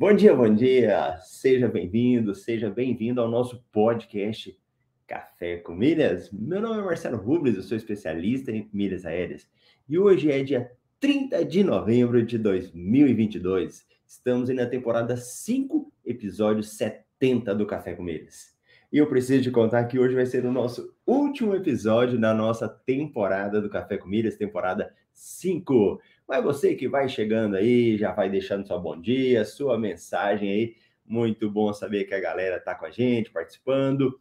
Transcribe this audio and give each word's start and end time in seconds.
Bom 0.00 0.14
dia, 0.14 0.34
bom 0.34 0.48
dia. 0.54 1.18
Seja 1.20 1.68
bem-vindo, 1.68 2.34
seja 2.34 2.70
bem-vindo 2.70 3.20
ao 3.20 3.28
nosso 3.28 3.62
podcast 3.70 4.58
Café 5.06 5.58
com 5.58 5.74
Milhas. 5.74 6.32
Meu 6.32 6.58
nome 6.58 6.80
é 6.80 6.82
Marcelo 6.82 7.18
Rubles, 7.18 7.56
eu 7.56 7.62
sou 7.62 7.76
especialista 7.76 8.50
em 8.50 8.66
milhas 8.72 9.04
aéreas 9.04 9.46
e 9.86 9.98
hoje 9.98 10.32
é 10.32 10.42
dia 10.42 10.72
30 11.00 11.44
de 11.44 11.62
novembro 11.62 12.24
de 12.24 12.38
2022. 12.38 13.86
Estamos 14.06 14.48
aí 14.48 14.56
na 14.56 14.64
temporada 14.64 15.18
5, 15.18 15.92
episódio 16.06 16.62
70 16.62 17.54
do 17.54 17.66
Café 17.66 17.92
com 17.92 18.02
Milhas. 18.02 18.56
E 18.90 18.96
eu 18.96 19.06
preciso 19.06 19.42
te 19.42 19.50
contar 19.50 19.84
que 19.84 19.98
hoje 19.98 20.14
vai 20.14 20.24
ser 20.24 20.46
o 20.46 20.52
nosso 20.52 20.96
último 21.06 21.54
episódio 21.54 22.18
na 22.18 22.32
nossa 22.32 22.66
temporada 22.66 23.60
do 23.60 23.68
Café 23.68 23.98
com 23.98 24.08
Milhas, 24.08 24.38
temporada 24.38 24.94
5. 25.12 26.00
Mas 26.30 26.44
você 26.44 26.76
que 26.76 26.86
vai 26.86 27.08
chegando 27.08 27.56
aí, 27.56 27.98
já 27.98 28.12
vai 28.12 28.30
deixando 28.30 28.64
seu 28.64 28.78
bom 28.78 28.96
dia, 28.96 29.44
sua 29.44 29.76
mensagem 29.76 30.48
aí. 30.48 30.76
Muito 31.04 31.50
bom 31.50 31.72
saber 31.72 32.04
que 32.04 32.14
a 32.14 32.20
galera 32.20 32.58
está 32.58 32.72
com 32.72 32.86
a 32.86 32.90
gente, 32.92 33.32
participando. 33.32 34.16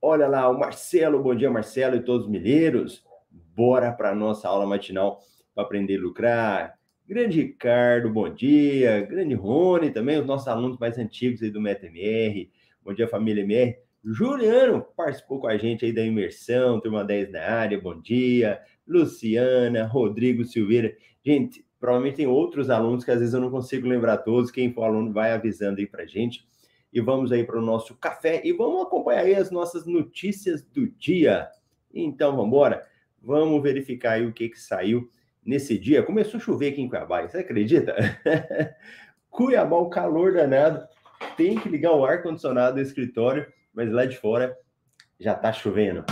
Olha 0.00 0.28
lá, 0.28 0.48
o 0.48 0.56
Marcelo, 0.56 1.20
bom 1.20 1.34
dia, 1.34 1.50
Marcelo 1.50 1.96
e 1.96 2.04
todos 2.04 2.26
os 2.26 2.30
milheiros. 2.30 3.04
Bora 3.28 3.90
para 3.90 4.14
nossa 4.14 4.48
aula 4.48 4.64
matinal 4.64 5.20
para 5.52 5.64
aprender 5.64 5.96
a 5.96 6.02
lucrar. 6.02 6.78
Grande 7.08 7.42
Ricardo, 7.42 8.08
bom 8.08 8.32
dia. 8.32 9.00
Grande 9.00 9.34
Rony 9.34 9.90
também, 9.90 10.20
os 10.20 10.26
nossos 10.26 10.46
alunos 10.46 10.78
mais 10.78 10.96
antigos 10.96 11.42
aí 11.42 11.50
do 11.50 11.60
MetaMR. 11.60 12.52
Bom 12.84 12.94
dia, 12.94 13.08
família 13.08 13.42
MR. 13.42 13.78
Juliano 14.04 14.84
participou 14.96 15.38
com 15.38 15.46
a 15.46 15.56
gente 15.56 15.84
aí 15.84 15.92
da 15.92 16.02
imersão, 16.02 16.80
turma 16.80 17.04
10 17.04 17.30
na 17.30 17.40
área, 17.40 17.80
bom 17.80 18.00
dia. 18.00 18.60
Luciana, 18.86 19.86
Rodrigo 19.86 20.44
Silveira. 20.44 20.96
Gente, 21.24 21.64
provavelmente 21.78 22.16
tem 22.16 22.26
outros 22.26 22.68
alunos 22.68 23.04
que 23.04 23.12
às 23.12 23.20
vezes 23.20 23.32
eu 23.32 23.40
não 23.40 23.50
consigo 23.50 23.86
lembrar 23.86 24.18
todos. 24.18 24.50
Quem 24.50 24.72
for 24.72 24.84
aluno 24.84 25.12
vai 25.12 25.32
avisando 25.32 25.78
aí 25.78 25.86
para 25.86 26.04
gente. 26.04 26.44
E 26.92 27.00
vamos 27.00 27.30
aí 27.30 27.44
para 27.44 27.58
o 27.58 27.62
nosso 27.62 27.94
café 27.94 28.42
e 28.44 28.52
vamos 28.52 28.82
acompanhar 28.82 29.24
aí 29.24 29.34
as 29.36 29.52
nossas 29.52 29.86
notícias 29.86 30.62
do 30.62 30.88
dia. 30.88 31.48
Então, 31.94 32.32
vamos 32.32 32.48
embora? 32.48 32.84
Vamos 33.22 33.62
verificar 33.62 34.14
aí 34.14 34.26
o 34.26 34.32
que, 34.32 34.48
que 34.48 34.60
saiu 34.60 35.08
nesse 35.44 35.78
dia. 35.78 36.02
Começou 36.02 36.38
a 36.38 36.42
chover 36.42 36.72
aqui 36.72 36.82
em 36.82 36.88
Cuiabá, 36.88 37.22
você 37.22 37.38
acredita? 37.38 37.94
Cuiabá, 39.30 39.76
o 39.76 39.88
calor 39.88 40.32
danado. 40.32 40.86
Tem 41.36 41.56
que 41.56 41.68
ligar 41.68 41.92
o 41.92 42.04
ar-condicionado 42.04 42.74
do 42.74 42.80
escritório, 42.80 43.46
mas 43.72 43.90
lá 43.90 44.04
de 44.04 44.16
fora 44.16 44.56
já 45.18 45.32
está 45.32 45.52
chovendo. 45.52 46.04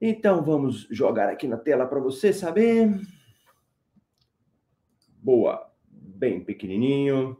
Então, 0.00 0.42
vamos 0.44 0.86
jogar 0.90 1.28
aqui 1.28 1.48
na 1.48 1.56
tela 1.56 1.86
para 1.86 2.00
você 2.00 2.32
saber. 2.32 3.00
Boa, 5.22 5.72
bem 5.90 6.44
pequenininho. 6.44 7.36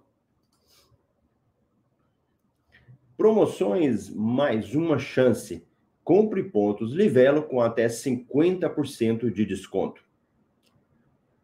Promoções 3.17 4.11
mais 4.11 4.75
uma 4.75 4.99
chance. 4.99 5.67
Compre 6.03 6.45
pontos 6.45 6.93
Livelo 6.93 7.43
com 7.43 7.61
até 7.61 7.87
50% 7.87 9.31
de 9.33 9.45
desconto. 9.45 10.05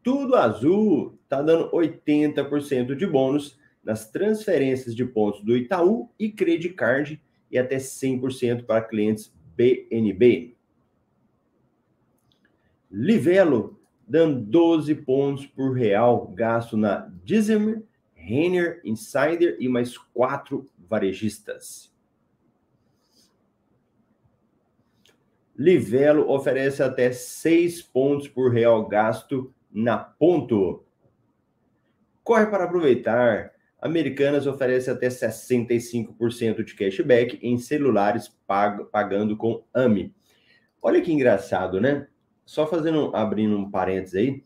Tudo 0.03 0.37
Azul 0.37 1.19
está 1.23 1.41
dando 1.41 1.71
80% 1.71 2.95
de 2.95 3.07
bônus 3.07 3.59
nas 3.85 4.11
transferências 4.11 4.95
de 4.95 5.05
pontos 5.05 5.43
do 5.43 5.57
Itaú 5.57 6.11
e 6.19 6.31
Credit 6.31 6.75
Card 6.75 7.23
e 7.51 7.59
até 7.59 7.77
100% 7.77 8.65
para 8.65 8.83
clientes 8.83 9.35
BNB. 9.57 10.55
Livelo 12.91 13.81
dando 14.07 14.41
12 14.41 14.95
pontos 14.97 15.47
por 15.47 15.73
real 15.73 16.27
gasto 16.29 16.77
na 16.77 17.11
Dizemer, 17.25 17.83
Renner, 18.15 18.81
Insider 18.85 19.57
e 19.59 19.69
mais 19.69 19.97
quatro 19.97 20.67
varejistas. 20.89 21.93
Livelo 25.57 26.31
oferece 26.31 26.83
até 26.83 27.13
6 27.13 27.83
pontos 27.83 28.29
por 28.29 28.53
real 28.53 28.87
gasto 28.87 29.53
na 29.71 29.97
Ponto. 29.97 30.85
Corre 32.25 32.47
para 32.47 32.65
aproveitar. 32.65 33.52
Americanas 33.83 34.47
oferece 34.47 34.91
até 34.91 35.09
65% 35.09 36.65
de 36.65 36.75
cashback 36.75 37.39
em 37.43 37.59
celulares 37.59 38.29
pag 38.47 38.85
pagando 38.91 39.37
com 39.37 39.63
AMI. 39.75 40.15
Olha 40.81 41.03
que 41.03 41.13
engraçado, 41.13 41.81
né? 41.81 42.07
só 42.45 42.67
fazendo, 42.67 43.15
abrindo 43.15 43.57
um 43.57 43.71
parênteses 43.71 44.15
aí, 44.15 44.45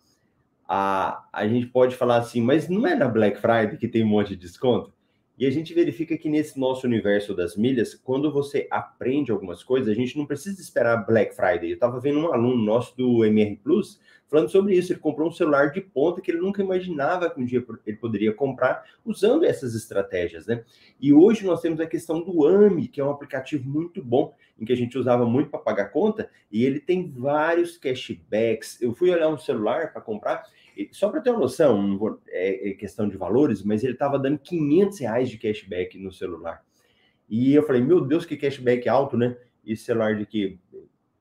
a, 0.69 1.25
a 1.33 1.47
gente 1.47 1.67
pode 1.67 1.97
falar 1.97 2.19
assim, 2.19 2.41
mas 2.41 2.69
não 2.69 2.87
é 2.87 2.95
na 2.95 3.09
Black 3.09 3.41
Friday 3.41 3.77
que 3.77 3.89
tem 3.89 4.05
um 4.05 4.09
monte 4.09 4.31
de 4.31 4.37
desconto? 4.37 4.93
E 5.39 5.47
a 5.47 5.51
gente 5.51 5.75
verifica 5.75 6.17
que 6.17 6.31
nesse 6.31 6.59
nosso 6.59 6.87
universo 6.87 7.35
das 7.35 7.57
milhas, 7.57 7.95
quando 7.95 8.33
você 8.33 8.67
aprende 8.71 9.31
algumas 9.31 9.63
coisas, 9.63 9.89
a 9.89 9.95
gente 9.95 10.17
não 10.17 10.25
precisa 10.25 10.61
esperar 10.61 11.05
Black 11.05 11.35
Friday. 11.35 11.71
Eu 11.71 11.75
estava 11.75 12.01
vendo 12.01 12.21
um 12.21 12.33
aluno 12.33 12.63
nosso 12.65 12.97
do 12.97 13.23
MR 13.23 13.57
Plus 13.57 14.01
falando 14.29 14.49
sobre 14.49 14.75
isso. 14.75 14.93
Ele 14.93 15.01
comprou 15.01 15.29
um 15.29 15.33
celular 15.33 15.71
de 15.73 15.83
ponta 15.83 16.23
que 16.23 16.31
ele 16.31 16.41
nunca 16.41 16.63
imaginava 16.63 17.29
que 17.29 17.39
um 17.39 17.45
dia 17.45 17.65
ele 17.87 17.97
poderia 17.99 18.33
comprar 18.33 18.85
usando 19.05 19.45
essas 19.45 19.75
estratégias, 19.75 20.47
né? 20.47 20.65
E 20.99 21.13
hoje 21.13 21.45
nós 21.45 21.61
temos 21.61 21.81
a 21.81 21.87
questão 21.87 22.23
do 22.23 22.47
AMI, 22.47 22.89
que 22.89 23.01
é 23.01 23.05
um 23.05 23.11
aplicativo 23.11 23.69
muito 23.69 24.03
bom, 24.03 24.35
em 24.59 24.65
que 24.65 24.73
a 24.73 24.77
gente 24.77 24.97
usava 24.97 25.27
muito 25.27 25.51
para 25.51 25.61
pagar 25.61 25.91
conta, 25.91 26.31
e 26.51 26.65
ele 26.65 26.81
tem 26.81 27.11
vários 27.11 27.77
cashbacks. 27.77 28.81
Eu 28.81 28.95
fui 28.95 29.11
olhar 29.11 29.29
um 29.29 29.39
celular 29.39 29.93
para 29.93 30.01
comprar 30.01 30.45
só 30.93 31.09
para 31.09 31.21
ter 31.21 31.31
uma 31.31 31.41
noção, 31.41 32.19
é, 32.29 32.71
é, 32.71 32.75
questão 32.75 33.09
de 33.09 33.17
valores, 33.17 33.63
mas 33.63 33.83
ele 33.83 33.95
estava 33.95 34.19
dando 34.19 34.39
500 34.39 34.99
reais 35.01 35.31
de 35.31 35.39
cashback 35.39 35.99
no 35.99 36.13
celular. 36.13 36.65
E 37.29 37.55
eu 37.55 37.63
falei, 37.67 37.83
meu 37.83 38.01
Deus, 38.01 38.25
que 38.25 38.37
cashback 38.37 38.89
alto, 38.89 39.17
né? 39.17 39.37
E 39.65 39.77
celular 39.77 40.17
de 40.17 40.27
que 40.27 40.59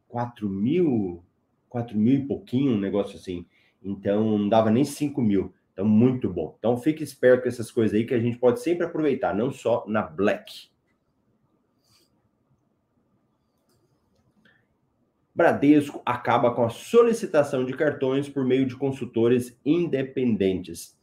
4 0.07 0.47
mil, 0.49 1.23
4 1.69 1.97
mil 1.97 2.15
e 2.15 2.27
pouquinho, 2.27 2.73
um 2.73 2.79
negócio 2.79 3.17
assim. 3.17 3.45
Então, 3.83 4.37
não 4.37 4.49
dava 4.49 4.69
nem 4.69 4.83
5 4.83 5.21
mil. 5.21 5.53
Então, 5.73 5.85
muito 5.85 6.29
bom. 6.29 6.55
Então, 6.57 6.77
fique 6.77 7.03
esperto 7.03 7.43
com 7.43 7.49
essas 7.49 7.71
coisas 7.71 7.95
aí 7.95 8.05
que 8.05 8.13
a 8.13 8.19
gente 8.19 8.37
pode 8.37 8.61
sempre 8.61 8.85
aproveitar, 8.85 9.35
não 9.35 9.51
só 9.51 9.83
na 9.87 10.01
Black. 10.01 10.69
Bradesco 15.35 16.01
acaba 16.05 16.51
com 16.51 16.63
a 16.63 16.69
solicitação 16.69 17.65
de 17.65 17.73
cartões 17.73 18.29
por 18.29 18.45
meio 18.45 18.65
de 18.65 18.75
consultores 18.75 19.59
independentes. 19.65 20.97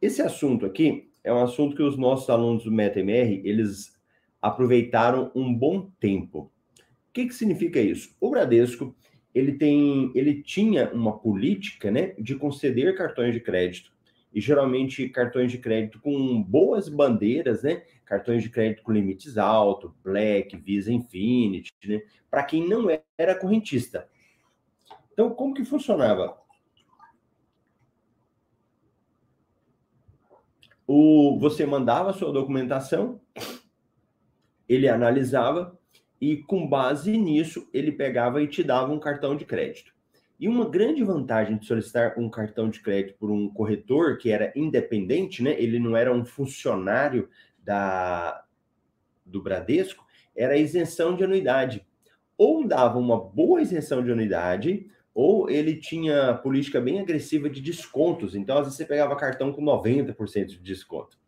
Esse 0.00 0.22
assunto 0.22 0.64
aqui 0.64 1.10
é 1.24 1.32
um 1.32 1.42
assunto 1.42 1.74
que 1.74 1.82
os 1.82 1.96
nossos 1.96 2.30
alunos 2.30 2.62
do 2.62 2.70
MetaMR, 2.70 3.42
eles 3.44 3.92
aproveitaram 4.40 5.32
um 5.34 5.52
bom 5.52 5.90
tempo. 5.98 6.52
O 6.78 7.12
que, 7.12 7.26
que 7.26 7.34
significa 7.34 7.80
isso? 7.80 8.14
O 8.20 8.30
Bradesco, 8.30 8.94
ele 9.34 9.54
tem, 9.54 10.12
ele 10.14 10.42
tinha 10.44 10.92
uma 10.92 11.18
política, 11.18 11.90
né, 11.90 12.14
de 12.18 12.36
conceder 12.36 12.96
cartões 12.96 13.34
de 13.34 13.40
crédito 13.40 13.90
e 14.32 14.40
geralmente 14.40 15.08
cartões 15.08 15.50
de 15.50 15.58
crédito 15.58 15.98
com 16.00 16.40
boas 16.40 16.88
bandeiras, 16.88 17.64
né? 17.64 17.82
Cartões 18.06 18.42
de 18.42 18.48
crédito 18.48 18.82
com 18.82 18.92
limites 18.92 19.36
altos, 19.36 19.92
Black, 20.02 20.56
Visa 20.56 20.90
Infinity, 20.90 21.74
né? 21.86 22.00
Para 22.30 22.44
quem 22.44 22.66
não 22.66 22.86
era 23.18 23.34
correntista. 23.34 24.08
Então, 25.12 25.28
como 25.30 25.52
que 25.52 25.64
funcionava? 25.64 26.38
o, 30.86 31.38
você 31.38 31.66
mandava 31.66 32.10
a 32.10 32.12
sua 32.12 32.32
documentação, 32.32 33.20
ele 34.68 34.88
analisava 34.88 35.76
e, 36.20 36.36
com 36.36 36.66
base 36.66 37.16
nisso, 37.16 37.68
ele 37.72 37.92
pegava 37.92 38.40
e 38.42 38.46
te 38.46 38.62
dava 38.62 38.92
um 38.92 39.00
cartão 39.00 39.36
de 39.36 39.44
crédito. 39.44 39.94
E 40.38 40.48
uma 40.48 40.68
grande 40.68 41.02
vantagem 41.02 41.56
de 41.56 41.66
solicitar 41.66 42.18
um 42.18 42.28
cartão 42.28 42.68
de 42.68 42.80
crédito 42.80 43.16
por 43.18 43.30
um 43.30 43.48
corretor 43.48 44.18
que 44.18 44.30
era 44.30 44.52
independente, 44.54 45.42
né? 45.42 45.58
Ele 45.58 45.78
não 45.78 45.96
era 45.96 46.12
um 46.12 46.24
funcionário 46.24 47.28
da, 47.66 48.44
do 49.24 49.42
Bradesco, 49.42 50.06
era 50.34 50.54
a 50.54 50.58
isenção 50.58 51.16
de 51.16 51.24
anuidade. 51.24 51.84
Ou 52.38 52.66
dava 52.66 52.98
uma 52.98 53.18
boa 53.18 53.60
isenção 53.60 54.04
de 54.04 54.12
anuidade, 54.12 54.86
ou 55.12 55.50
ele 55.50 55.76
tinha 55.76 56.34
política 56.34 56.80
bem 56.80 57.00
agressiva 57.00 57.50
de 57.50 57.60
descontos. 57.60 58.34
Então, 58.34 58.58
às 58.58 58.64
vezes, 58.64 58.76
você 58.76 58.84
pegava 58.84 59.16
cartão 59.16 59.52
com 59.52 59.62
90% 59.62 60.46
de 60.46 60.58
desconto. 60.58 61.18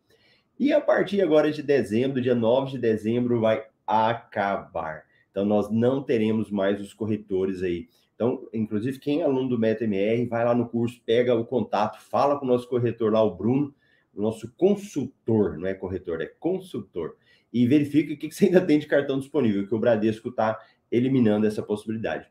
E 0.59 0.73
a 0.73 0.81
partir 0.81 1.23
agora 1.23 1.51
de 1.51 1.63
dezembro, 1.63 2.21
dia 2.21 2.35
9 2.35 2.73
de 2.73 2.79
dezembro, 2.79 3.41
vai 3.41 3.65
acabar. 3.87 5.05
Então, 5.31 5.45
nós 5.45 5.71
não 5.71 6.03
teremos 6.03 6.51
mais 6.51 6.81
os 6.81 6.93
corretores 6.93 7.63
aí. 7.63 7.89
Então, 8.15 8.49
inclusive, 8.53 8.99
quem 8.99 9.21
é 9.21 9.25
aluno 9.25 9.49
do 9.49 9.59
MetaMR, 9.59 10.27
vai 10.29 10.45
lá 10.45 10.55
no 10.55 10.69
curso, 10.69 11.01
pega 11.07 11.35
o 11.35 11.45
contato, 11.45 12.01
fala 12.03 12.39
com 12.39 12.45
o 12.45 12.49
nosso 12.49 12.69
corretor 12.69 13.13
lá, 13.13 13.23
o 13.23 13.35
Bruno, 13.35 13.73
o 14.19 14.23
nosso 14.23 14.53
consultor, 14.57 15.57
não 15.57 15.69
é 15.69 15.75
corretor, 15.75 16.21
é 16.21 16.27
consultor, 16.27 17.17
e 17.53 17.67
verifica 17.67 18.13
o 18.13 18.17
que 18.17 18.31
você 18.31 18.47
ainda 18.47 18.61
tem 18.61 18.79
de 18.79 18.87
cartão 18.87 19.19
disponível, 19.19 19.67
que 19.67 19.75
o 19.75 19.79
Bradesco 19.79 20.29
está 20.29 20.59
eliminando 20.91 21.47
essa 21.47 21.63
possibilidade. 21.63 22.29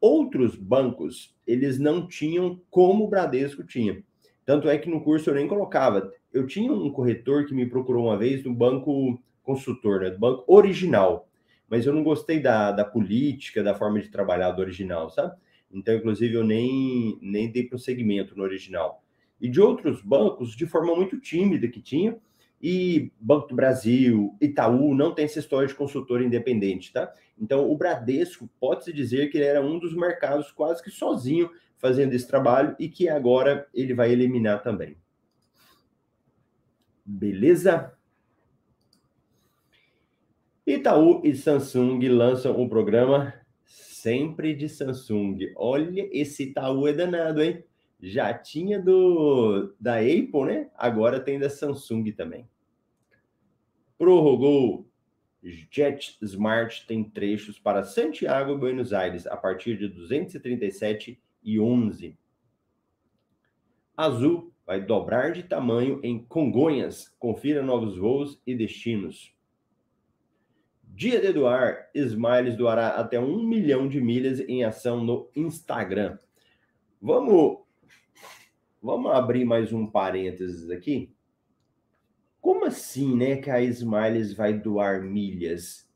Outros 0.00 0.54
bancos, 0.54 1.34
eles 1.46 1.78
não 1.78 2.06
tinham 2.06 2.60
como 2.70 3.04
o 3.04 3.08
Bradesco 3.08 3.64
tinha. 3.64 4.02
Tanto 4.46 4.68
é 4.68 4.78
que 4.78 4.88
no 4.88 5.02
curso 5.02 5.30
eu 5.30 5.34
nem 5.34 5.48
colocava. 5.48 6.12
Eu 6.32 6.46
tinha 6.46 6.72
um 6.72 6.90
corretor 6.90 7.46
que 7.46 7.54
me 7.54 7.66
procurou 7.66 8.06
uma 8.06 8.16
vez 8.16 8.44
no 8.44 8.54
banco 8.54 9.20
consultor, 9.42 10.00
né, 10.00 10.10
do 10.10 10.18
banco 10.18 10.44
original, 10.46 11.28
mas 11.68 11.84
eu 11.84 11.92
não 11.92 12.04
gostei 12.04 12.40
da, 12.40 12.70
da 12.70 12.84
política, 12.84 13.62
da 13.62 13.74
forma 13.74 14.00
de 14.00 14.08
trabalhar 14.08 14.52
do 14.52 14.60
original, 14.62 15.10
sabe? 15.10 15.34
Então, 15.72 15.94
inclusive, 15.94 16.34
eu 16.34 16.44
nem, 16.44 17.18
nem 17.20 17.50
dei 17.50 17.64
prosseguimento 17.64 18.36
no 18.36 18.44
original. 18.44 19.03
E 19.44 19.48
de 19.50 19.60
outros 19.60 20.00
bancos, 20.00 20.56
de 20.56 20.66
forma 20.66 20.96
muito 20.96 21.20
tímida 21.20 21.68
que 21.68 21.78
tinha, 21.78 22.16
e 22.62 23.12
Banco 23.20 23.48
do 23.48 23.54
Brasil, 23.54 24.34
Itaú, 24.40 24.94
não 24.94 25.14
tem 25.14 25.26
essa 25.26 25.38
história 25.38 25.68
de 25.68 25.74
consultor 25.74 26.22
independente, 26.22 26.90
tá? 26.90 27.12
Então, 27.38 27.70
o 27.70 27.76
Bradesco 27.76 28.48
pode-se 28.58 28.90
dizer 28.90 29.30
que 29.30 29.36
ele 29.36 29.44
era 29.44 29.60
um 29.60 29.78
dos 29.78 29.94
mercados 29.94 30.50
quase 30.50 30.82
que 30.82 30.90
sozinho 30.90 31.50
fazendo 31.76 32.14
esse 32.14 32.26
trabalho 32.26 32.74
e 32.78 32.88
que 32.88 33.06
agora 33.06 33.68
ele 33.74 33.92
vai 33.92 34.12
eliminar 34.12 34.62
também. 34.62 34.96
Beleza? 37.04 37.92
Itaú 40.66 41.20
e 41.22 41.36
Samsung 41.36 42.00
lançam 42.08 42.58
um 42.58 42.66
programa 42.66 43.34
sempre 43.66 44.54
de 44.54 44.70
Samsung. 44.70 45.52
Olha, 45.54 46.08
esse 46.10 46.44
Itaú 46.44 46.88
é 46.88 46.94
danado, 46.94 47.42
hein? 47.42 47.62
Já 48.06 48.34
tinha 48.34 48.80
do 48.80 49.74
da 49.80 49.96
Apple, 49.98 50.44
né? 50.46 50.70
Agora 50.76 51.20
tem 51.20 51.38
da 51.38 51.48
Samsung 51.48 52.12
também 52.12 52.48
prorrogou 53.98 54.86
Jet 55.42 56.18
Smart 56.22 56.86
tem 56.86 57.04
trechos 57.04 57.58
para 57.58 57.84
Santiago 57.84 58.52
e 58.52 58.58
Buenos 58.58 58.92
Aires 58.92 59.26
a 59.26 59.36
partir 59.36 59.76
de 59.76 59.88
237 59.88 61.20
e 61.42 61.60
11. 61.60 62.16
Azul 63.94 64.52
vai 64.66 64.80
dobrar 64.80 65.32
de 65.32 65.42
tamanho 65.42 66.00
em 66.02 66.18
Congonhas. 66.18 67.14
Confira 67.18 67.62
novos 67.62 67.98
voos 67.98 68.40
e 68.46 68.54
destinos. 68.54 69.34
Dia 70.82 71.20
de 71.20 71.32
doar, 71.32 71.90
Smiles 71.94 72.56
doará 72.56 72.88
até 72.90 73.20
um 73.20 73.42
milhão 73.42 73.86
de 73.86 74.00
milhas 74.00 74.40
em 74.40 74.64
ação 74.64 75.04
no 75.04 75.30
Instagram. 75.36 76.18
Vamos, 77.02 77.63
vamos 78.84 79.12
abrir 79.12 79.46
mais 79.46 79.72
um 79.72 79.86
parênteses 79.86 80.68
aqui. 80.68 81.10
Como 82.38 82.66
assim, 82.66 83.16
né, 83.16 83.36
que 83.36 83.48
a 83.48 83.58
Smiles 83.62 84.34
vai 84.34 84.52
doar 84.52 85.00
milhas? 85.00 85.88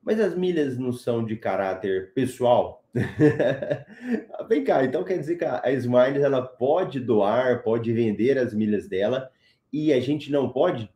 Mas 0.00 0.20
as 0.20 0.36
milhas 0.36 0.78
não 0.78 0.92
são 0.92 1.24
de 1.24 1.34
caráter 1.34 2.14
pessoal? 2.14 2.84
Vem 4.48 4.62
cá, 4.62 4.84
então 4.84 5.02
quer 5.02 5.18
dizer 5.18 5.34
que 5.34 5.44
a 5.44 5.72
Smiles 5.72 6.22
ela 6.22 6.40
pode 6.46 7.00
doar, 7.00 7.64
pode 7.64 7.92
vender 7.92 8.38
as 8.38 8.54
milhas 8.54 8.88
dela 8.88 9.28
e 9.72 9.92
a 9.92 9.98
gente 9.98 10.30
não 10.30 10.50
pode? 10.50 10.88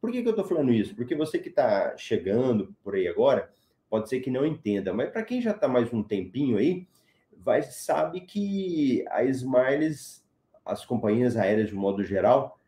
Por 0.00 0.10
que, 0.10 0.22
que 0.22 0.28
eu 0.28 0.32
estou 0.32 0.46
falando 0.46 0.72
isso? 0.72 0.96
Porque 0.96 1.14
você 1.14 1.38
que 1.38 1.50
está 1.50 1.94
chegando 1.98 2.74
por 2.82 2.94
aí 2.94 3.06
agora, 3.06 3.52
pode 3.90 4.08
ser 4.08 4.20
que 4.20 4.30
não 4.30 4.46
entenda, 4.46 4.94
mas 4.94 5.10
para 5.10 5.24
quem 5.24 5.42
já 5.42 5.50
está 5.50 5.68
mais 5.68 5.92
um 5.92 6.02
tempinho 6.02 6.56
aí, 6.56 6.86
vai 7.36 7.62
sabe 7.62 8.22
que 8.22 9.04
a 9.10 9.24
Smiles, 9.24 10.21
as 10.64 10.84
companhias 10.84 11.36
aéreas 11.36 11.68
de 11.68 11.74
modo 11.74 12.04
geral, 12.04 12.58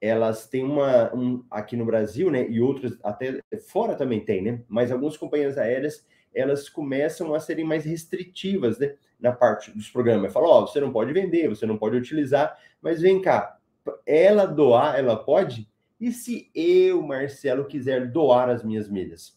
elas 0.00 0.46
têm 0.46 0.64
uma 0.64 1.14
um, 1.14 1.44
aqui 1.50 1.76
no 1.76 1.84
Brasil, 1.84 2.30
né, 2.30 2.48
e 2.48 2.60
outras 2.60 2.96
até 3.02 3.40
fora 3.66 3.94
também 3.96 4.24
tem, 4.24 4.42
né? 4.42 4.62
Mas 4.68 4.92
algumas 4.92 5.16
companhias 5.16 5.58
aéreas 5.58 6.06
elas 6.34 6.68
começam 6.68 7.34
a 7.34 7.40
serem 7.40 7.64
mais 7.64 7.84
restritivas, 7.84 8.78
né, 8.78 8.94
na 9.18 9.32
parte 9.32 9.70
dos 9.72 9.90
programas. 9.90 10.32
Fala, 10.32 10.46
ó, 10.46 10.62
oh, 10.62 10.66
você 10.66 10.80
não 10.80 10.92
pode 10.92 11.12
vender, 11.12 11.48
você 11.48 11.66
não 11.66 11.76
pode 11.76 11.96
utilizar, 11.96 12.56
mas 12.80 13.00
vem 13.00 13.20
cá, 13.20 13.58
ela 14.06 14.46
doar, 14.46 14.98
ela 14.98 15.16
pode? 15.16 15.68
E 16.00 16.12
se 16.12 16.50
eu, 16.54 17.02
Marcelo, 17.02 17.64
quiser 17.64 18.06
doar 18.10 18.48
as 18.48 18.62
minhas 18.62 18.88
milhas? 18.88 19.36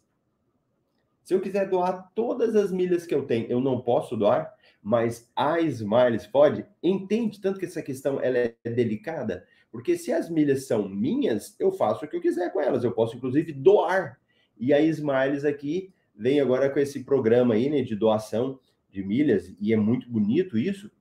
Se 1.23 1.33
eu 1.33 1.39
quiser 1.39 1.69
doar 1.69 2.11
todas 2.13 2.55
as 2.55 2.71
milhas 2.71 3.05
que 3.05 3.15
eu 3.15 3.25
tenho, 3.25 3.47
eu 3.49 3.59
não 3.59 3.81
posso 3.81 4.15
doar, 4.15 4.53
mas 4.81 5.29
a 5.35 5.59
Smiles 5.59 6.25
pode? 6.27 6.65
Entende 6.81 7.39
tanto 7.39 7.59
que 7.59 7.65
essa 7.65 7.81
questão 7.81 8.19
ela 8.21 8.37
é 8.37 8.55
delicada? 8.63 9.45
Porque 9.71 9.97
se 9.97 10.11
as 10.11 10.29
milhas 10.29 10.65
são 10.65 10.89
minhas, 10.89 11.55
eu 11.59 11.71
faço 11.71 12.03
o 12.03 12.07
que 12.07 12.15
eu 12.15 12.21
quiser 12.21 12.51
com 12.51 12.59
elas. 12.59 12.83
Eu 12.83 12.91
posso, 12.91 13.15
inclusive, 13.15 13.53
doar. 13.53 14.19
E 14.57 14.73
a 14.73 14.81
Smiles 14.81 15.45
aqui 15.45 15.93
vem 16.15 16.39
agora 16.39 16.69
com 16.69 16.79
esse 16.79 17.03
programa 17.03 17.53
aí, 17.53 17.69
né, 17.69 17.81
de 17.81 17.95
doação 17.95 18.59
de 18.89 19.03
milhas, 19.03 19.55
e 19.59 19.71
é 19.71 19.77
muito 19.77 20.09
bonito 20.09 20.57
isso, 20.57 20.91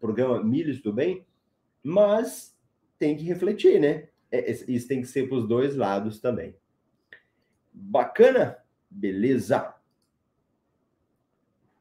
programa 0.00 0.42
Milhas 0.42 0.80
do 0.80 0.92
Bem, 0.92 1.24
mas 1.82 2.56
tem 2.98 3.16
que 3.16 3.24
refletir, 3.24 3.80
né? 3.80 4.08
É, 4.30 4.50
isso 4.50 4.88
tem 4.88 5.00
que 5.00 5.06
ser 5.06 5.28
para 5.28 5.38
os 5.38 5.46
dois 5.46 5.76
lados 5.76 6.20
também. 6.20 6.54
Bacana? 7.72 8.58
Beleza. 8.90 9.74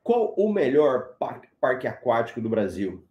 Qual 0.09 0.33
o 0.37 0.51
melhor 0.51 1.15
parque 1.59 1.87
aquático 1.87 2.41
do 2.41 2.49
Brasil? 2.49 3.07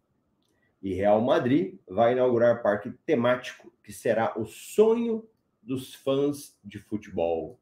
E 0.83 0.93
Real 0.93 1.21
Madrid 1.21 1.79
vai 1.87 2.11
inaugurar 2.11 2.61
parque 2.61 2.91
temático, 3.07 3.73
que 3.85 3.93
será 3.93 4.37
o 4.37 4.45
sonho 4.45 5.25
dos 5.63 5.95
fãs 5.95 6.59
de 6.65 6.81
futebol. 6.81 7.61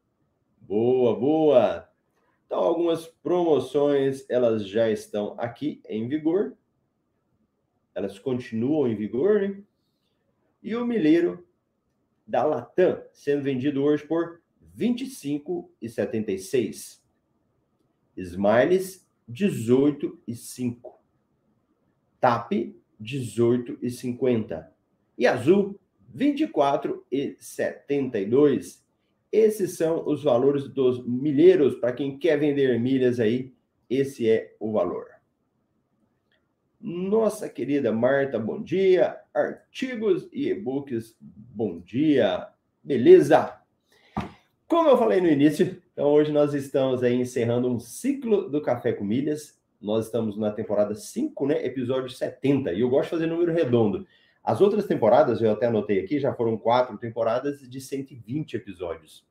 Boa, 0.59 1.15
boa! 1.15 1.87
Então, 2.47 2.61
algumas 2.61 3.09
promoções, 3.09 4.25
elas 4.31 4.67
já 4.67 4.89
estão 4.89 5.35
aqui 5.39 5.83
em 5.87 6.09
vigor. 6.09 6.57
Elas 7.95 8.19
continuam 8.19 8.89
em 8.89 8.97
vigor, 8.97 9.43
né? 9.43 9.63
E 10.63 10.75
o 10.75 10.87
milheiro 10.87 11.47
da 12.27 12.43
Latam 12.43 13.03
sendo 13.13 13.43
vendido 13.43 13.85
hoje 13.85 14.03
por 14.07 14.41
R$ 14.79 14.95
25,76. 14.97 17.03
Smiles, 18.17 19.06
18,5. 19.31 20.97
TAP, 22.21 22.75
18,50. 23.01 24.67
E 25.19 25.27
azul, 25.27 25.81
24,72. 26.15 28.85
Esses 29.31 29.77
são 29.77 30.07
os 30.07 30.23
valores 30.23 30.69
dos 30.69 31.07
milheiros 31.07 31.75
para 31.77 31.93
quem 31.93 32.19
quer 32.19 32.39
vender 32.39 32.81
milhas 32.81 33.21
aí. 33.21 33.55
Esse 33.89 34.29
é 34.29 34.57
o 34.59 34.73
valor. 34.73 35.07
Nossa 36.81 37.49
querida 37.49 37.93
Marta, 37.93 38.37
bom 38.39 38.63
dia. 38.63 39.17
Artigos 39.35 40.29
e 40.33 40.51
e-books, 40.51 41.17
bom 41.21 41.81
dia. 41.81 42.49
Beleza? 42.83 43.61
Como 44.69 44.89
eu 44.89 44.97
falei 44.97 45.21
no 45.21 45.29
início, 45.29 45.83
então 45.97 46.13
hoje 46.13 46.31
nós 46.31 46.53
estamos 46.53 47.03
aí 47.03 47.15
encerrando 47.15 47.73
um 47.73 47.81
ciclo 47.81 48.51
do 48.51 48.61
Café 48.61 48.93
com 48.93 49.03
Milhas. 49.03 49.59
Nós 49.81 50.05
estamos 50.05 50.37
na 50.37 50.51
temporada 50.51 50.95
5, 50.95 51.47
né? 51.47 51.65
Episódio 51.65 52.11
70. 52.11 52.71
E 52.75 52.83
eu 52.83 52.91
gosto 52.91 53.05
de 53.05 53.11
fazer 53.13 53.27
número 53.27 53.51
redondo. 53.51 54.07
As 54.45 54.61
outras 54.61 54.87
temporadas, 54.87 55.41
eu 55.41 55.51
até 55.51 55.69
anotei 55.69 55.99
aqui, 55.99 56.21
já 56.21 56.35
foram 56.35 56.59
quatro 56.59 56.99
temporadas 56.99 57.61
de 57.61 57.81
120 57.81 58.57
episódios. 58.59 59.25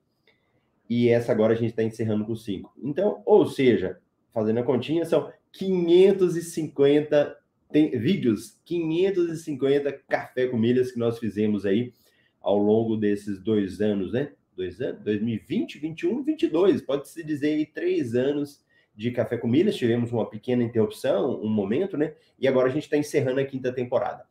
E 0.89 1.07
essa 1.07 1.31
agora 1.31 1.53
a 1.53 1.55
gente 1.55 1.69
está 1.69 1.83
encerrando 1.83 2.25
com 2.25 2.35
cinco. 2.35 2.73
Então, 2.81 3.21
ou 3.27 3.45
seja, 3.45 3.99
fazendo 4.33 4.59
a 4.59 4.63
continha, 4.63 5.05
são 5.05 5.31
550 5.51 7.37
tem, 7.71 7.91
vídeos, 7.91 8.59
550 8.65 9.93
café 10.07 10.47
com 10.47 10.57
milhas 10.57 10.91
que 10.91 10.97
nós 10.97 11.19
fizemos 11.19 11.63
aí 11.63 11.93
ao 12.41 12.57
longo 12.57 12.97
desses 12.97 13.39
dois 13.39 13.81
anos, 13.81 14.13
né? 14.13 14.31
Dois 14.55 14.79
anos, 14.79 15.01
2020, 15.03 15.79
21, 15.79 16.23
22, 16.23 16.81
pode-se 16.81 17.23
dizer 17.23 17.47
aí 17.47 17.65
três 17.65 18.15
anos 18.15 18.63
de 18.95 19.11
Café 19.11 19.37
com 19.37 19.47
Milhas. 19.47 19.75
Tivemos 19.75 20.11
uma 20.11 20.29
pequena 20.29 20.63
interrupção, 20.63 21.41
um 21.41 21.49
momento, 21.49 21.97
né? 21.97 22.13
E 22.39 22.47
agora 22.47 22.69
a 22.69 22.71
gente 22.71 22.83
está 22.83 22.97
encerrando 22.97 23.39
a 23.41 23.45
quinta 23.45 23.71
temporada. 23.71 24.25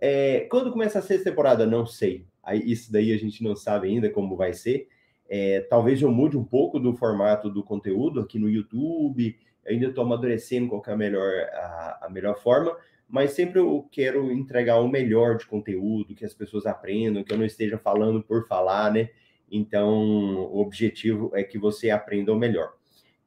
É, 0.00 0.46
quando 0.50 0.70
começa 0.70 0.98
a 0.98 1.02
sexta 1.02 1.30
temporada, 1.30 1.66
não 1.66 1.84
sei. 1.84 2.26
Aí, 2.42 2.62
isso 2.70 2.92
daí 2.92 3.12
a 3.12 3.18
gente 3.18 3.42
não 3.42 3.56
sabe 3.56 3.88
ainda 3.88 4.08
como 4.08 4.36
vai 4.36 4.52
ser. 4.52 4.88
É, 5.28 5.60
talvez 5.62 6.00
eu 6.00 6.10
mude 6.10 6.36
um 6.36 6.44
pouco 6.44 6.78
do 6.78 6.94
formato 6.94 7.50
do 7.50 7.62
conteúdo 7.62 8.20
aqui 8.20 8.38
no 8.38 8.48
YouTube. 8.48 9.36
Eu 9.64 9.72
ainda 9.72 9.86
estou 9.86 10.04
amadurecendo 10.04 10.68
qual 10.68 10.82
é 10.86 10.92
a 10.92 10.96
melhor, 10.96 11.32
a, 11.52 12.06
a, 12.06 12.08
melhor 12.08 12.38
forma, 12.38 12.76
mas 13.08 13.32
sempre 13.32 13.58
eu 13.58 13.88
quero 13.90 14.30
entregar 14.30 14.78
o 14.78 14.88
melhor 14.88 15.36
de 15.36 15.46
conteúdo, 15.46 16.14
que 16.14 16.24
as 16.24 16.32
pessoas 16.32 16.66
aprendam, 16.66 17.24
que 17.24 17.32
eu 17.32 17.38
não 17.38 17.44
esteja 17.44 17.76
falando 17.76 18.22
por 18.22 18.46
falar, 18.46 18.92
né? 18.92 19.10
Então, 19.50 19.94
o 20.36 20.60
objetivo 20.60 21.30
é 21.34 21.42
que 21.42 21.58
você 21.58 21.90
aprenda 21.90 22.32
o 22.32 22.38
melhor. 22.38 22.74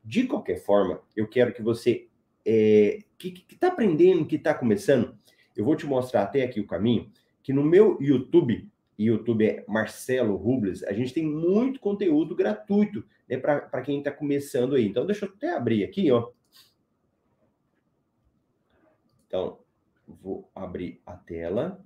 De 0.03 0.25
qualquer 0.25 0.57
forma, 0.57 1.01
eu 1.15 1.27
quero 1.27 1.53
que 1.53 1.61
você 1.61 2.07
é, 2.45 2.99
que 3.17 3.45
está 3.51 3.67
aprendendo, 3.67 4.25
que 4.25 4.35
está 4.35 4.53
começando, 4.53 5.17
eu 5.55 5.63
vou 5.63 5.75
te 5.75 5.85
mostrar 5.85 6.23
até 6.23 6.43
aqui 6.43 6.59
o 6.59 6.67
caminho, 6.67 7.11
que 7.43 7.53
no 7.53 7.63
meu 7.63 7.97
YouTube, 8.01 8.67
YouTube 8.97 9.45
é 9.45 9.63
Marcelo 9.67 10.35
Rubles, 10.35 10.83
a 10.83 10.93
gente 10.93 11.13
tem 11.13 11.25
muito 11.25 11.79
conteúdo 11.79 12.35
gratuito 12.35 13.03
né, 13.29 13.37
para 13.37 13.81
quem 13.81 13.99
está 13.99 14.11
começando 14.11 14.75
aí. 14.75 14.85
Então, 14.85 15.05
deixa 15.05 15.25
eu 15.25 15.29
até 15.29 15.53
abrir 15.53 15.83
aqui, 15.83 16.11
ó. 16.11 16.31
Então, 19.27 19.59
vou 20.07 20.49
abrir 20.55 21.01
a 21.05 21.15
tela. 21.15 21.79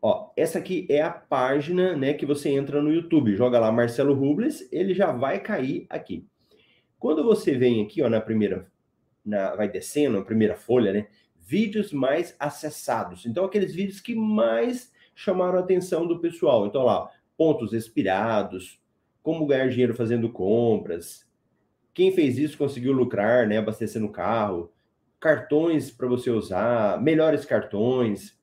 Ó, 0.00 0.30
essa 0.36 0.58
aqui 0.58 0.86
é 0.88 1.02
a 1.02 1.10
página, 1.10 1.96
né, 1.96 2.14
que 2.14 2.24
você 2.24 2.50
entra 2.50 2.80
no 2.80 2.92
YouTube. 2.92 3.34
Joga 3.34 3.58
lá 3.58 3.72
Marcelo 3.72 4.14
Rubles, 4.14 4.68
ele 4.72 4.94
já 4.94 5.10
vai 5.10 5.40
cair 5.40 5.86
aqui. 5.90 6.26
Quando 6.98 7.24
você 7.24 7.56
vem 7.56 7.82
aqui, 7.82 8.00
ó, 8.02 8.08
na 8.08 8.20
primeira, 8.20 8.70
na, 9.24 9.56
vai 9.56 9.68
descendo, 9.68 10.18
na 10.18 10.24
primeira 10.24 10.56
folha, 10.56 10.92
né, 10.92 11.08
vídeos 11.36 11.92
mais 11.92 12.36
acessados. 12.38 13.26
Então, 13.26 13.44
aqueles 13.44 13.74
vídeos 13.74 14.00
que 14.00 14.14
mais 14.14 14.92
chamaram 15.14 15.58
a 15.58 15.62
atenção 15.62 16.06
do 16.06 16.20
pessoal. 16.20 16.66
Então, 16.66 16.84
lá, 16.84 17.10
pontos 17.36 17.72
expirados, 17.72 18.80
como 19.22 19.46
ganhar 19.46 19.68
dinheiro 19.68 19.94
fazendo 19.94 20.30
compras, 20.30 21.26
quem 21.92 22.12
fez 22.12 22.38
isso 22.38 22.56
conseguiu 22.56 22.92
lucrar, 22.92 23.48
né, 23.48 23.58
abastecendo 23.58 24.06
o 24.06 24.12
carro, 24.12 24.72
cartões 25.18 25.90
para 25.90 26.06
você 26.06 26.30
usar, 26.30 27.02
melhores 27.02 27.44
cartões. 27.44 28.37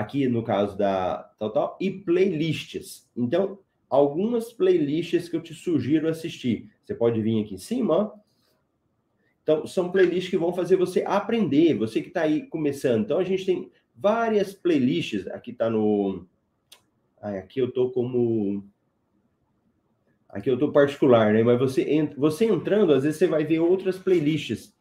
Aqui 0.00 0.26
no 0.26 0.42
caso 0.42 0.78
da 0.78 1.30
tal, 1.38 1.50
tal, 1.52 1.78
e 1.78 1.90
playlists. 1.90 3.06
Então, 3.14 3.58
algumas 3.88 4.50
playlists 4.50 5.28
que 5.28 5.36
eu 5.36 5.42
te 5.42 5.52
sugiro 5.52 6.08
assistir. 6.08 6.70
Você 6.82 6.94
pode 6.94 7.20
vir 7.20 7.44
aqui 7.44 7.54
em 7.54 7.58
cima. 7.58 8.14
Então, 9.42 9.66
são 9.66 9.92
playlists 9.92 10.30
que 10.30 10.38
vão 10.38 10.54
fazer 10.54 10.76
você 10.76 11.02
aprender, 11.02 11.74
você 11.74 12.00
que 12.00 12.08
está 12.08 12.22
aí 12.22 12.46
começando. 12.46 13.04
Então, 13.04 13.18
a 13.18 13.24
gente 13.24 13.44
tem 13.44 13.70
várias 13.94 14.54
playlists. 14.54 15.26
Aqui 15.26 15.50
está 15.50 15.68
no. 15.68 16.26
Ah, 17.20 17.38
aqui 17.38 17.60
eu 17.60 17.68
estou 17.68 17.92
como. 17.92 18.64
Aqui 20.30 20.48
eu 20.48 20.54
estou 20.54 20.72
particular, 20.72 21.34
né? 21.34 21.42
Mas 21.42 21.58
você, 21.58 22.10
você 22.16 22.46
entrando, 22.46 22.94
às 22.94 23.02
vezes 23.02 23.18
você 23.18 23.26
vai 23.26 23.44
ver 23.44 23.60
outras 23.60 23.98
playlists. 23.98 24.74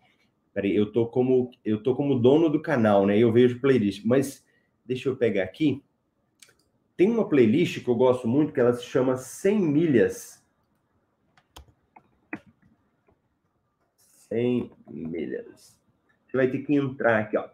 Peraí, 0.53 0.73
eu 0.73 0.91
tô 0.91 1.07
como 1.07 1.51
eu 1.65 1.83
tô 1.83 1.93
como 1.93 2.19
dono 2.19 2.49
do 2.49 2.61
canal, 2.61 3.05
né? 3.05 3.17
Eu 3.17 3.33
vejo 3.33 3.59
playlist, 3.59 4.05
mas 4.05 4.47
deixa 4.89 5.07
eu 5.07 5.15
pegar 5.15 5.43
aqui. 5.43 5.81
Tem 6.97 7.09
uma 7.09 7.29
playlist 7.29 7.81
que 7.81 7.89
eu 7.89 7.95
gosto 7.95 8.27
muito 8.27 8.51
que 8.51 8.59
ela 8.59 8.73
se 8.73 8.83
chama 8.83 9.15
100 9.15 9.59
milhas. 9.59 10.43
100 14.27 14.71
milhas. 14.89 15.79
Você 16.27 16.35
vai 16.35 16.49
ter 16.49 16.59
que 16.59 16.75
entrar 16.75 17.19
aqui, 17.19 17.37
ó 17.37 17.49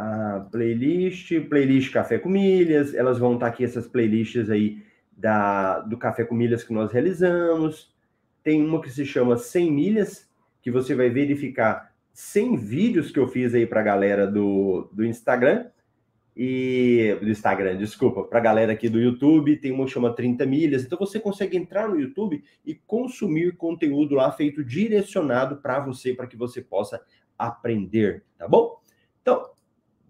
a 0.00 0.48
playlist, 0.50 1.28
playlist 1.48 1.92
Café 1.92 2.18
com 2.18 2.30
Milhas, 2.30 2.94
elas 2.94 3.18
vão 3.18 3.34
estar 3.34 3.48
aqui, 3.48 3.64
essas 3.64 3.86
playlists 3.86 4.48
aí 4.48 4.82
da, 5.12 5.80
do 5.80 5.98
Café 5.98 6.24
com 6.24 6.34
Milhas 6.34 6.64
que 6.64 6.72
nós 6.72 6.90
realizamos. 6.90 7.94
Tem 8.42 8.64
uma 8.64 8.80
que 8.80 8.88
se 8.88 9.04
chama 9.04 9.36
100 9.36 9.70
milhas, 9.70 10.30
que 10.62 10.70
você 10.70 10.94
vai 10.94 11.10
verificar 11.10 11.89
100 12.12 12.56
vídeos 12.56 13.10
que 13.10 13.18
eu 13.18 13.28
fiz 13.28 13.54
aí 13.54 13.66
para 13.66 13.80
a 13.80 13.84
galera 13.84 14.26
do, 14.26 14.88
do 14.92 15.04
Instagram, 15.04 15.66
e 16.42 17.18
do 17.20 17.28
Instagram, 17.28 17.76
desculpa, 17.76 18.22
para 18.22 18.38
a 18.38 18.42
galera 18.42 18.72
aqui 18.72 18.88
do 18.88 19.00
YouTube, 19.00 19.56
tem 19.56 19.72
uma 19.72 19.84
que 19.84 19.90
chama 19.90 20.14
30 20.14 20.46
milhas. 20.46 20.84
Então 20.84 20.96
você 20.98 21.20
consegue 21.20 21.56
entrar 21.56 21.88
no 21.88 22.00
YouTube 22.00 22.42
e 22.64 22.74
consumir 22.74 23.56
conteúdo 23.56 24.14
lá 24.14 24.30
feito 24.32 24.64
direcionado 24.64 25.56
para 25.56 25.80
você, 25.80 26.14
para 26.14 26.26
que 26.26 26.36
você 26.36 26.62
possa 26.62 27.02
aprender, 27.36 28.24
tá 28.38 28.48
bom? 28.48 28.80
Então, 29.20 29.50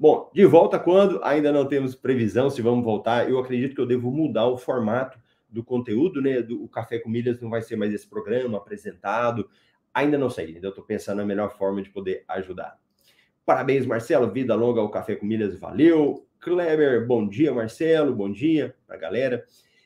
Bom, 0.00 0.30
de 0.33 0.47
volta 0.47 0.78
quando? 0.78 1.23
Ainda 1.23 1.52
não 1.52 1.66
temos 1.66 1.95
previsão 1.95 2.49
se 2.49 2.62
vamos 2.62 2.83
voltar. 2.83 3.28
Eu 3.28 3.38
acredito 3.38 3.75
que 3.75 3.80
eu 3.83 3.87
devo 3.87 4.11
mudar 4.11 4.47
o 4.47 4.57
formato 4.57 5.19
do 5.47 5.62
conteúdo, 5.62 6.23
né? 6.23 6.40
Do, 6.40 6.64
o 6.64 6.69
Café 6.71 6.99
com 6.99 7.11
Milhas 7.11 7.38
não 7.38 7.50
vai 7.50 7.61
ser 7.61 7.76
mais 7.76 7.92
esse 7.92 8.09
programa 8.09 8.57
apresentado. 8.57 9.47
Ainda 9.93 10.17
não 10.17 10.31
sei, 10.31 10.55
ainda 10.55 10.69
estou 10.69 10.85
pensando 10.85 11.19
na 11.19 11.27
melhor 11.27 11.57
forma 11.57 11.83
de 11.83 11.91
poder 11.91 12.25
ajudar. 12.29 12.79
Parabéns, 13.45 13.85
Marcelo. 13.87 14.31
Vida 14.31 14.55
longa 14.55 14.81
ao 14.81 14.91
Café 14.91 15.17
com 15.17 15.27
Milhas, 15.27 15.59
valeu. 15.59 16.27
Kleber, 16.39 17.07
bom 17.07 17.29
dia, 17.29 17.53
Marcelo. 17.53 18.15
Bom 18.15 18.31
dia 18.31 18.75
para 18.87 18.97
a 18.97 18.99
galera. 18.99 19.45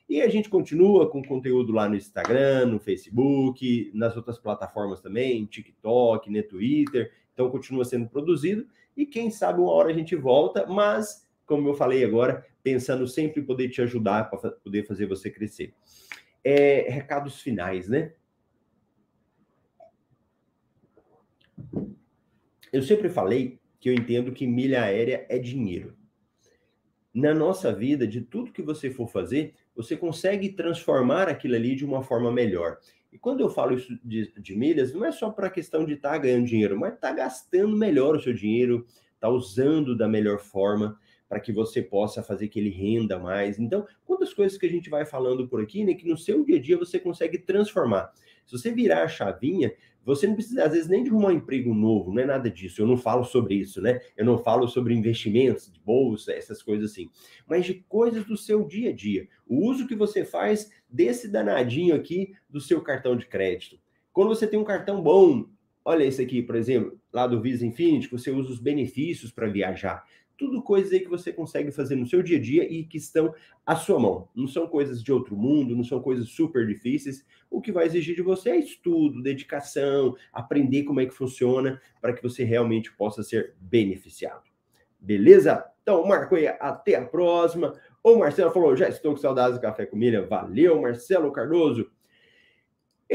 E 0.09 0.21
a 0.21 0.29
gente 0.29 0.51
continua 0.51 1.09
com 1.11 1.25
conteúdo 1.25 1.73
lá 1.73 1.89
no 1.89 1.97
Instagram, 1.97 2.67
no 2.67 2.79
Facebook, 2.79 3.91
nas 3.95 4.17
outras 4.17 4.39
plataformas 4.39 5.01
também, 5.01 5.47
TikTok, 5.47 6.31
né, 6.31 6.43
Twitter. 6.43 7.11
Então 7.33 7.51
continua 7.51 7.85
sendo 7.85 8.09
produzido 8.09 8.67
e 8.97 9.05
quem 9.05 9.31
sabe 9.31 9.61
uma 9.61 9.73
hora 9.73 9.91
a 9.91 9.95
gente 9.95 10.15
volta, 10.15 10.67
mas, 10.67 11.27
como 11.47 11.69
eu 11.69 11.75
falei 11.75 12.05
agora, 12.05 12.47
pensando 12.63 13.07
sempre 13.09 13.41
em 13.41 13.45
poder 13.45 13.69
te 13.69 13.83
ajudar 13.83 14.31
para 14.31 14.51
poder 14.51 14.87
fazer 14.87 15.07
você 15.07 15.31
crescer. 15.31 15.75
É, 16.45 16.87
recados 16.91 17.41
finais, 17.41 17.89
né? 17.89 18.13
Eu 22.73 22.83
sempre 22.83 23.09
falei 23.09 23.59
que 23.78 23.88
eu 23.88 23.94
entendo 23.94 24.33
que 24.33 24.47
milha 24.47 24.83
aérea 24.83 25.26
é 25.28 25.38
dinheiro. 25.38 25.97
Na 27.12 27.33
nossa 27.33 27.73
vida, 27.73 28.06
de 28.06 28.21
tudo 28.21 28.52
que 28.52 28.62
você 28.62 28.90
for 28.90 29.06
fazer, 29.06 29.54
você 29.76 29.97
consegue 29.97 30.49
transformar 30.50 31.28
aquilo 31.28 31.54
ali 31.54 31.76
de 31.76 31.85
uma 31.85 32.02
forma 32.02 32.33
melhor. 32.33 32.78
E 33.12 33.18
quando 33.18 33.40
eu 33.40 33.49
falo 33.49 33.75
isso 33.76 33.97
de, 34.04 34.33
de 34.40 34.56
milhas, 34.56 34.92
não 34.92 35.04
é 35.04 35.12
só 35.12 35.30
para 35.30 35.47
a 35.47 35.50
questão 35.50 35.85
de 35.85 35.94
estar 35.94 36.11
tá 36.11 36.18
ganhando 36.18 36.47
dinheiro, 36.47 36.76
mas 36.78 36.94
estar 36.94 37.11
tá 37.11 37.14
gastando 37.14 37.76
melhor 37.76 38.16
o 38.16 38.21
seu 38.21 38.33
dinheiro, 38.33 38.85
estar 38.88 39.28
tá 39.28 39.28
usando 39.28 39.97
da 39.97 40.09
melhor 40.09 40.40
forma 40.40 40.99
para 41.28 41.38
que 41.38 41.52
você 41.52 41.80
possa 41.80 42.23
fazer 42.23 42.49
que 42.49 42.59
ele 42.59 42.71
renda 42.71 43.18
mais. 43.18 43.59
Então, 43.59 43.87
quantas 44.04 44.35
coisas 44.35 44.59
que 44.59 44.66
a 44.66 44.71
gente 44.71 44.90
vai 44.90 45.04
falando 45.04 45.49
por 45.49 45.62
aqui, 45.62 45.85
né, 45.85 45.94
que 45.94 46.09
no 46.09 46.16
seu 46.16 46.44
dia 46.44 46.56
a 46.56 46.61
dia 46.61 46.76
você 46.76 46.99
consegue 46.99 47.38
transformar. 47.38 48.12
Se 48.44 48.59
você 48.59 48.73
virar 48.73 49.04
a 49.04 49.09
chavinha, 49.09 49.73
você 50.05 50.27
não 50.27 50.35
precisa, 50.35 50.65
às 50.65 50.73
vezes, 50.73 50.89
nem 50.89 51.03
de 51.03 51.13
um 51.13 51.31
emprego 51.31 51.75
novo, 51.75 52.13
não 52.13 52.23
é 52.23 52.27
nada 52.27 52.51
disso. 52.51 52.83
Eu 52.83 52.87
não 52.87 52.97
falo 52.97 53.25
sobre 53.25 53.55
isso, 53.55 53.81
né? 53.81 54.01
Eu 54.17 54.25
não 54.25 54.39
falo 54.39 54.69
sobre 54.69 54.95
investimentos 54.95 55.73
de 55.73 55.81
bolsa, 55.81 56.33
essas 56.33 56.63
coisas 56.63 56.91
assim. 56.91 57.09
Mas 57.47 57.65
de 57.65 57.75
coisas 57.89 58.25
do 58.25 58.37
seu 58.37 58.65
dia 58.65 58.91
a 58.91 58.93
dia. 58.93 59.27
O 59.47 59.67
uso 59.67 59.87
que 59.87 59.95
você 59.95 60.25
faz 60.25 60.71
desse 60.89 61.29
danadinho 61.29 61.95
aqui 61.95 62.35
do 62.49 62.61
seu 62.61 62.81
cartão 62.83 63.17
de 63.17 63.27
crédito. 63.27 63.79
Quando 64.13 64.29
você 64.29 64.47
tem 64.47 64.59
um 64.59 64.65
cartão 64.65 65.03
bom, 65.03 65.47
olha 65.85 66.05
esse 66.05 66.23
aqui, 66.23 66.43
por 66.43 66.55
exemplo, 66.55 66.99
lá 67.13 67.27
do 67.27 67.41
Visa 67.41 67.67
Infinity, 67.67 68.11
você 68.11 68.31
usa 68.31 68.53
os 68.53 68.61
benefícios 68.61 69.33
para 69.33 69.49
viajar. 69.49 70.05
Tudo 70.37 70.62
coisas 70.62 70.93
aí 70.93 71.00
que 71.00 71.09
você 71.09 71.33
consegue 71.33 71.71
fazer 71.71 71.97
no 71.97 72.07
seu 72.07 72.23
dia 72.23 72.38
a 72.38 72.41
dia 72.41 72.64
e 72.64 72.85
que 72.85 72.97
estão 72.97 73.33
à 73.64 73.76
sua 73.76 73.99
mão. 73.99 74.29
Não 74.35 74.47
são 74.47 74.67
coisas 74.67 75.03
de 75.03 75.12
outro 75.12 75.37
mundo, 75.37 75.76
não 75.76 75.85
são 75.85 76.00
coisas 76.00 76.29
super 76.29 76.67
difíceis. 76.67 77.25
O 77.50 77.61
que 77.61 77.71
vai 77.71 77.87
exigir 77.87 78.17
de 78.17 78.23
você 78.23 78.50
é 78.50 78.59
estudo, 78.59 79.23
dedicação, 79.23 80.17
aprender 80.33 80.83
como 80.85 81.00
é 81.00 81.07
que 81.07 81.14
funciona 81.14 81.81
para 82.00 82.12
que 82.12 82.23
você 82.23 82.43
realmente 82.43 82.93
possa 82.97 83.23
ser 83.23 83.55
beneficiado. 83.61 84.43
Beleza? 84.99 85.64
Então, 85.83 86.07
Marco 86.07 86.35
até 86.61 86.97
a 86.97 87.05
próxima. 87.05 87.75
O 88.03 88.17
Marcelo 88.17 88.50
falou: 88.50 88.75
já 88.75 88.88
estou 88.88 89.12
com 89.12 89.19
saudades 89.19 89.59
do 89.59 89.62
Café 89.62 89.87
com 89.87 89.97
Milha. 89.97 90.26
Valeu, 90.26 90.81
Marcelo 90.81 91.31
Cardoso. 91.31 91.91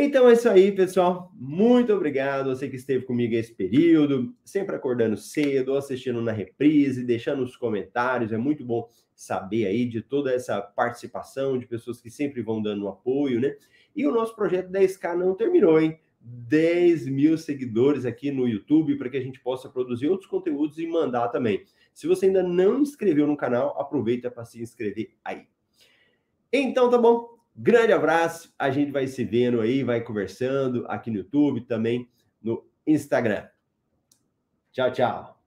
Então 0.01 0.29
é 0.29 0.33
isso 0.33 0.47
aí, 0.47 0.71
pessoal. 0.71 1.29
Muito 1.35 1.91
obrigado. 1.91 2.55
Você 2.55 2.69
que 2.69 2.77
esteve 2.77 3.03
comigo 3.03 3.35
esse 3.35 3.53
período, 3.53 4.33
sempre 4.45 4.73
acordando 4.73 5.17
cedo, 5.17 5.75
assistindo 5.75 6.21
na 6.21 6.31
reprise, 6.31 7.03
deixando 7.03 7.43
os 7.43 7.57
comentários. 7.57 8.31
É 8.31 8.37
muito 8.37 8.63
bom 8.63 8.87
saber 9.13 9.65
aí 9.65 9.85
de 9.85 10.01
toda 10.01 10.33
essa 10.33 10.61
participação 10.61 11.59
de 11.59 11.67
pessoas 11.67 11.99
que 11.99 12.09
sempre 12.09 12.41
vão 12.41 12.61
dando 12.61 12.87
apoio, 12.87 13.41
né? 13.41 13.57
E 13.93 14.07
o 14.07 14.11
nosso 14.13 14.33
projeto 14.37 14.71
10K 14.71 15.17
não 15.17 15.35
terminou, 15.35 15.81
hein? 15.81 15.99
10 16.21 17.05
mil 17.07 17.37
seguidores 17.37 18.05
aqui 18.05 18.31
no 18.31 18.47
YouTube 18.47 18.97
para 18.97 19.09
que 19.09 19.17
a 19.17 19.21
gente 19.21 19.41
possa 19.41 19.67
produzir 19.67 20.07
outros 20.07 20.29
conteúdos 20.29 20.79
e 20.79 20.87
mandar 20.87 21.27
também. 21.27 21.65
Se 21.93 22.07
você 22.07 22.27
ainda 22.27 22.41
não 22.41 22.79
inscreveu 22.79 23.27
no 23.27 23.35
canal, 23.35 23.77
aproveita 23.77 24.31
para 24.31 24.45
se 24.45 24.61
inscrever 24.61 25.09
aí. 25.25 25.45
Então 26.53 26.89
tá 26.89 26.97
bom. 26.97 27.38
Grande 27.61 27.91
abraço. 27.91 28.53
A 28.57 28.71
gente 28.71 28.89
vai 28.89 29.05
se 29.05 29.25
vendo 29.25 29.59
aí, 29.59 29.83
vai 29.83 29.99
conversando 29.99 30.85
aqui 30.87 31.11
no 31.11 31.17
YouTube, 31.17 31.59
também 31.65 32.09
no 32.41 32.65
Instagram. 32.87 33.49
Tchau, 34.71 34.89
tchau. 34.93 35.43